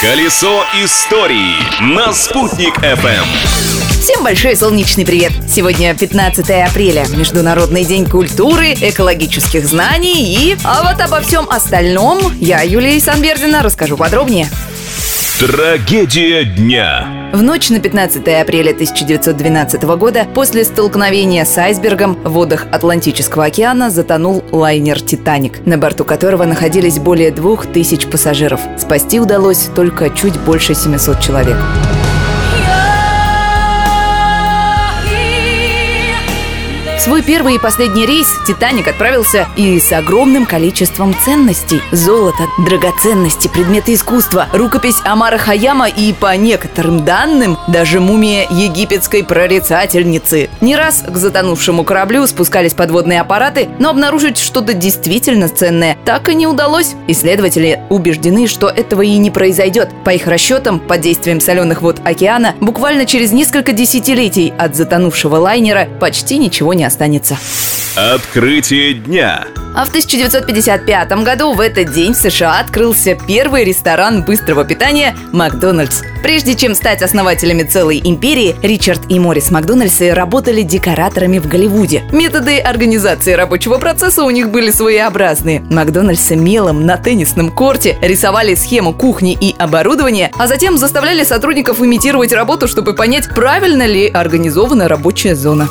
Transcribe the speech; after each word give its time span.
Колесо 0.00 0.62
истории 0.84 1.54
на 1.80 2.12
«Спутник 2.12 2.76
FM». 2.80 3.24
Всем 3.98 4.22
большой 4.22 4.54
солнечный 4.54 5.06
привет! 5.06 5.32
Сегодня 5.48 5.94
15 5.94 6.50
апреля, 6.68 7.06
Международный 7.08 7.82
день 7.82 8.04
культуры, 8.04 8.74
экологических 8.74 9.64
знаний 9.64 10.34
и... 10.34 10.56
А 10.64 10.82
вот 10.82 11.00
обо 11.00 11.22
всем 11.22 11.48
остальном 11.48 12.20
я, 12.38 12.60
Юлия 12.60 13.00
Санбердина, 13.00 13.62
расскажу 13.62 13.96
подробнее. 13.96 14.50
Трагедия 15.38 16.44
дня. 16.44 17.30
В 17.34 17.42
ночь 17.42 17.68
на 17.68 17.78
15 17.78 18.26
апреля 18.40 18.70
1912 18.70 19.82
года 19.82 20.26
после 20.34 20.64
столкновения 20.64 21.44
с 21.44 21.58
айсбергом 21.58 22.14
в 22.24 22.30
водах 22.30 22.66
Атлантического 22.72 23.44
океана 23.44 23.90
затонул 23.90 24.42
лайнер 24.50 24.98
«Титаник», 24.98 25.66
на 25.66 25.76
борту 25.76 26.06
которого 26.06 26.46
находились 26.46 26.98
более 26.98 27.32
двух 27.32 27.66
тысяч 27.66 28.06
пассажиров. 28.06 28.62
Спасти 28.78 29.20
удалось 29.20 29.68
только 29.76 30.08
чуть 30.08 30.40
больше 30.40 30.74
700 30.74 31.20
человек. 31.20 31.58
Свой 37.06 37.22
первый 37.22 37.54
и 37.54 37.58
последний 37.60 38.04
рейс 38.04 38.26
«Титаник» 38.48 38.88
отправился 38.88 39.46
и 39.54 39.78
с 39.78 39.92
огромным 39.92 40.44
количеством 40.44 41.14
ценностей. 41.24 41.80
Золото, 41.92 42.48
драгоценности, 42.58 43.46
предметы 43.46 43.94
искусства, 43.94 44.48
рукопись 44.52 44.96
Амара 45.04 45.38
Хаяма 45.38 45.88
и, 45.88 46.12
по 46.12 46.36
некоторым 46.36 47.04
данным, 47.04 47.58
даже 47.68 48.00
мумия 48.00 48.48
египетской 48.50 49.22
прорицательницы. 49.22 50.50
Не 50.60 50.74
раз 50.74 51.04
к 51.06 51.16
затонувшему 51.16 51.84
кораблю 51.84 52.26
спускались 52.26 52.74
подводные 52.74 53.20
аппараты, 53.20 53.68
но 53.78 53.90
обнаружить 53.90 54.36
что-то 54.36 54.74
действительно 54.74 55.48
ценное 55.48 55.96
так 56.04 56.28
и 56.28 56.34
не 56.34 56.48
удалось. 56.48 56.96
Исследователи 57.06 57.82
убеждены, 57.88 58.48
что 58.48 58.68
этого 58.68 59.02
и 59.02 59.16
не 59.16 59.30
произойдет. 59.30 59.90
По 60.04 60.10
их 60.10 60.26
расчетам, 60.26 60.80
под 60.80 61.02
действием 61.02 61.40
соленых 61.40 61.82
вод 61.82 62.00
океана, 62.04 62.56
буквально 62.60 63.06
через 63.06 63.30
несколько 63.30 63.70
десятилетий 63.70 64.52
от 64.58 64.74
затонувшего 64.74 65.36
лайнера 65.36 65.86
почти 66.00 66.38
ничего 66.38 66.74
не 66.74 66.82
останется. 66.96 67.36
Открытие 67.96 68.94
дня. 68.94 69.46
А 69.74 69.84
в 69.84 69.88
1955 69.88 71.12
году 71.22 71.52
в 71.52 71.60
этот 71.60 71.92
день 71.92 72.14
в 72.14 72.16
США 72.16 72.60
открылся 72.60 73.18
первый 73.26 73.64
ресторан 73.64 74.22
быстрого 74.22 74.64
питания 74.64 75.14
«Макдональдс». 75.32 76.00
Прежде 76.22 76.54
чем 76.54 76.74
стать 76.74 77.02
основателями 77.02 77.62
целой 77.62 78.00
империи, 78.02 78.56
Ричард 78.62 79.02
и 79.10 79.18
Морис 79.18 79.50
Макдональдсы 79.50 80.14
работали 80.14 80.62
декораторами 80.62 81.38
в 81.38 81.46
Голливуде. 81.46 82.04
Методы 82.10 82.58
организации 82.58 83.32
рабочего 83.32 83.76
процесса 83.76 84.24
у 84.24 84.30
них 84.30 84.50
были 84.50 84.70
своеобразные. 84.70 85.60
Макдональдсы 85.60 86.36
мелом 86.36 86.86
на 86.86 86.96
теннисном 86.96 87.50
корте 87.50 87.98
рисовали 88.00 88.54
схему 88.54 88.94
кухни 88.94 89.36
и 89.38 89.54
оборудования, 89.58 90.30
а 90.38 90.46
затем 90.46 90.78
заставляли 90.78 91.22
сотрудников 91.24 91.80
имитировать 91.80 92.32
работу, 92.32 92.66
чтобы 92.66 92.94
понять, 92.94 93.28
правильно 93.34 93.86
ли 93.86 94.08
организована 94.08 94.88
рабочая 94.88 95.34
зона. 95.34 95.68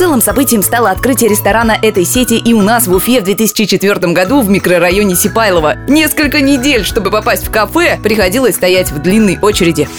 Целым 0.00 0.22
событием 0.22 0.62
стало 0.62 0.88
открытие 0.88 1.28
ресторана 1.28 1.72
этой 1.72 2.06
сети 2.06 2.38
и 2.38 2.54
у 2.54 2.62
нас 2.62 2.86
в 2.86 2.94
Уфе 2.94 3.20
в 3.20 3.24
2004 3.24 4.14
году 4.14 4.40
в 4.40 4.48
микрорайоне 4.48 5.14
Сипайлово. 5.14 5.74
Несколько 5.88 6.40
недель, 6.40 6.86
чтобы 6.86 7.10
попасть 7.10 7.46
в 7.46 7.50
кафе, 7.50 7.98
приходилось 8.02 8.54
стоять 8.54 8.90
в 8.90 8.98
длинной 9.00 9.38
очереди. 9.42 9.90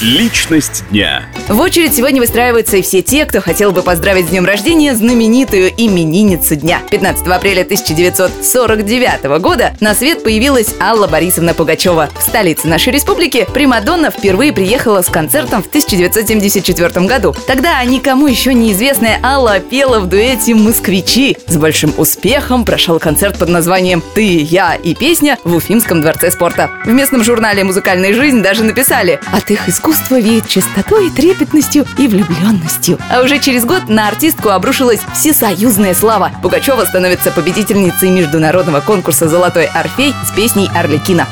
Личность 0.00 0.82
дня. 0.90 1.26
В 1.46 1.60
очередь 1.60 1.94
сегодня 1.94 2.22
выстраиваются 2.22 2.78
и 2.78 2.82
все 2.82 3.02
те, 3.02 3.26
кто 3.26 3.42
хотел 3.42 3.70
бы 3.70 3.82
поздравить 3.82 4.28
с 4.28 4.30
днем 4.30 4.46
рождения 4.46 4.94
знаменитую 4.94 5.70
именинницу 5.76 6.56
дня. 6.56 6.80
15 6.90 7.26
апреля 7.26 7.62
1949 7.64 9.24
года 9.42 9.74
на 9.80 9.94
свет 9.94 10.24
появилась 10.24 10.74
Алла 10.80 11.06
Борисовна 11.06 11.52
Пугачева. 11.52 12.08
В 12.18 12.22
столице 12.22 12.66
нашей 12.66 12.94
республики 12.94 13.46
Примадонна 13.52 14.10
впервые 14.10 14.54
приехала 14.54 15.02
с 15.02 15.08
концертом 15.08 15.62
в 15.62 15.66
1974 15.66 17.06
году. 17.06 17.34
Тогда 17.46 17.84
никому 17.84 18.26
еще 18.26 18.54
неизвестная 18.54 19.20
Алла 19.22 19.60
пела 19.60 20.00
в 20.00 20.08
дуэте 20.08 20.54
«Москвичи». 20.54 21.36
С 21.46 21.58
большим 21.58 21.92
успехом 21.98 22.64
прошел 22.64 22.98
концерт 22.98 23.38
под 23.38 23.50
названием 23.50 24.02
«Ты, 24.14 24.38
я 24.38 24.76
и 24.76 24.94
песня» 24.94 25.38
в 25.44 25.54
Уфимском 25.54 26.00
дворце 26.00 26.30
спорта. 26.30 26.70
В 26.86 26.88
местном 26.88 27.22
журнале 27.22 27.64
«Музыкальная 27.64 28.14
жизнь» 28.14 28.40
даже 28.40 28.64
написали 28.64 29.20
«От 29.30 29.50
их 29.50 29.68
искусства 29.68 29.89
веет 30.18 30.48
чистотой, 30.48 31.10
трепетностью 31.10 31.86
и 31.98 32.08
влюбленностью». 32.08 32.98
А 33.10 33.22
уже 33.22 33.38
через 33.38 33.64
год 33.64 33.88
на 33.88 34.08
артистку 34.08 34.50
обрушилась 34.50 35.00
всесоюзная 35.12 35.94
слава. 35.94 36.32
Пугачева 36.42 36.84
становится 36.84 37.30
победительницей 37.30 38.10
международного 38.10 38.80
конкурса 38.80 39.28
«Золотой 39.28 39.66
Орфей» 39.66 40.14
с 40.26 40.30
песней 40.34 40.68
«Арлекина». 40.74 41.26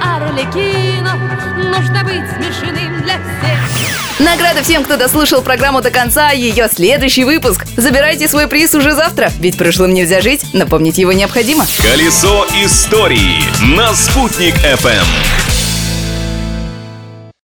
Арлекино, 0.00 1.14
нужно 1.56 1.97
Награда 4.18 4.64
всем, 4.64 4.82
кто 4.82 4.96
дослушал 4.96 5.42
программу 5.42 5.80
до 5.80 5.90
конца, 5.92 6.30
ее 6.30 6.68
следующий 6.68 7.22
выпуск. 7.22 7.64
Забирайте 7.76 8.26
свой 8.26 8.48
приз 8.48 8.74
уже 8.74 8.92
завтра, 8.92 9.30
ведь 9.38 9.56
прошлым 9.56 9.94
нельзя 9.94 10.20
жить, 10.20 10.42
напомнить 10.52 10.98
его 10.98 11.12
необходимо. 11.12 11.66
Колесо 11.82 12.44
истории 12.64 13.40
на 13.76 13.94
«Спутник 13.94 14.54
FM». 14.56 15.57